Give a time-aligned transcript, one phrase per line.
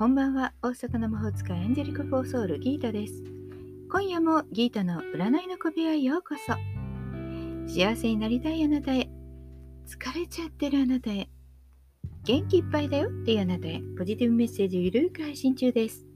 [0.00, 3.22] こんばんは、大阪の魔法使いエンジェリカ・フォーソウルギータです。
[3.92, 6.54] 今夜もギータの占いの小部屋へようこそ。
[7.70, 9.10] 幸せになりたいあなたへ、
[9.86, 11.28] 疲れちゃってるあなたへ、
[12.24, 16.06] 元気いっぱいだよっていうあなたへ、ポジティブメッセージをゆるく配信中です。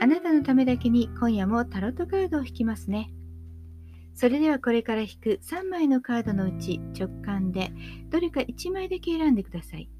[0.00, 3.10] あなたのためだけに今夜もタロットカードを引きますね。
[4.14, 7.72] それではこれから引く3枚のカードのうち直感で
[8.10, 9.90] どれか1枚だけ選んでください。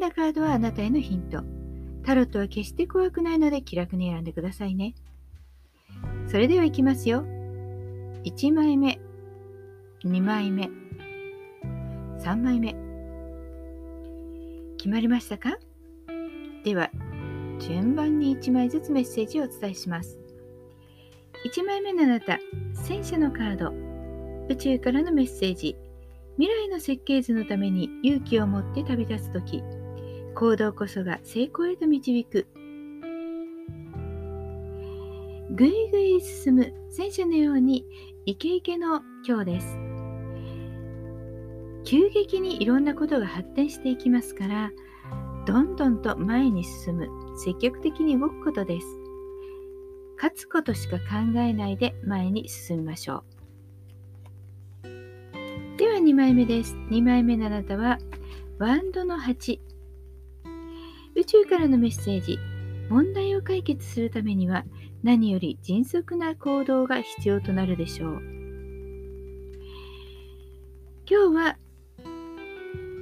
[0.00, 1.42] んだカードはあなたへのヒント。
[2.06, 4.94] タロットは決して怖くないので気楽に選んでくださいね。
[6.26, 7.22] それではいきますよ。
[8.24, 8.98] 1枚目、
[10.02, 10.70] 2枚目、
[12.18, 12.74] 3枚目。
[14.78, 15.58] 決まりましたか？
[16.64, 16.90] では、
[17.58, 20.18] 順番に1枚ずつメッセージをお伝えします。
[21.44, 22.38] 1枚目のあなた、
[22.72, 23.74] 戦車のカード、
[24.48, 25.76] 宇宙からのメッセージ。
[26.38, 29.62] 未来の設計図のために勇気を持って旅立つ時
[30.34, 32.46] 行動こそが成功へと導く
[35.50, 37.84] ぐいぐい進む戦車のように
[38.26, 39.78] イケイケの今日です
[41.84, 44.70] 急激にいろんなことが発展していきますから
[45.46, 47.08] どんどんと前に進む
[47.38, 48.86] 積極的に動くことです
[50.16, 53.40] 勝つことしか考えないで前に進みましょう
[55.80, 56.76] では2枚目です。
[56.90, 57.98] 2枚目のあなたは、
[58.58, 59.58] ワンドの8。
[61.14, 62.38] 宇宙からのメッセージ。
[62.90, 64.64] 問題を解決するためには
[65.04, 68.20] 何より迅速な行動が必要となるでしょう。
[71.08, 71.56] 今日は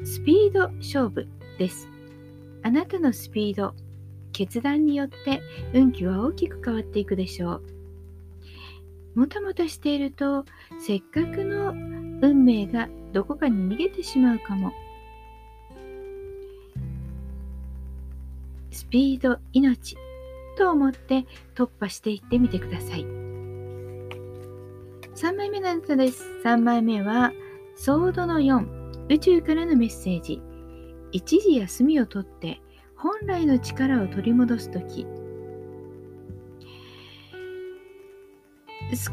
[0.04, 1.26] スピード勝負
[1.58, 1.88] です。
[2.62, 3.74] あなたのスピード、
[4.32, 5.40] 決断によって
[5.72, 7.62] 運気は大きく変わっていくでしょう。
[9.14, 10.44] もたもたしていると
[10.78, 11.70] せっかくの
[12.20, 14.70] 運命がどこかに逃げてしまうかも。
[18.70, 19.96] スピード命
[20.56, 23.04] と思って突破していってみてください。
[25.14, 26.24] 3枚目のあなたです。
[26.44, 27.32] 3枚目は
[27.76, 30.42] ソードの4宇宙からのメッセージ。
[31.12, 32.60] 一時休みをとって
[32.96, 35.06] 本来の力を取り戻す時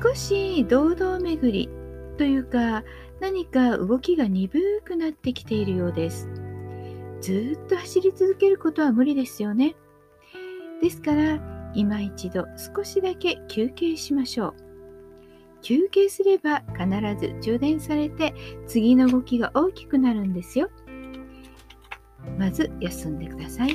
[0.03, 1.69] 少し堂々巡り
[2.17, 2.83] というか
[3.19, 6.29] 何か動きが鈍くなってきているようです。
[7.25, 9.75] ずっと走り続けることは無理ですよね。
[10.79, 14.55] ですから今一度少しだけ休憩しましょう。
[15.63, 16.87] 休憩すれば必
[17.19, 18.35] ず充電されて
[18.67, 20.69] 次の動きが大きくなるんですよ。
[22.37, 23.73] まず休んでください。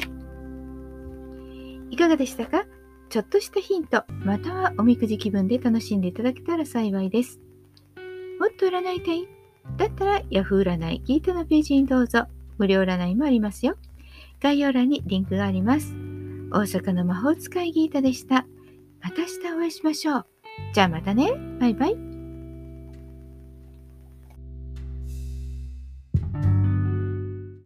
[1.91, 2.67] いかがでしたか？
[3.09, 7.41] ちょっとしたヒント、またはおみくじ気分で楽しんでいただけたら幸いです。
[8.39, 9.27] もっと占いたい？
[9.77, 12.29] だったら Yahoo 占いギートのページにどうぞ。
[12.61, 13.77] 無料占いもありますよ。
[14.41, 15.95] 概要欄にリンクがあります。
[16.53, 18.47] 大阪の魔法使いギータでした。
[19.01, 20.27] また明日お会いしましょう。
[20.75, 21.33] じゃあまたね。
[21.59, 22.10] バイバイ。